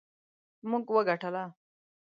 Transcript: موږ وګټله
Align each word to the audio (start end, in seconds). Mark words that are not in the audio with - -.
موږ 0.69 0.85
وګټله 0.95 1.43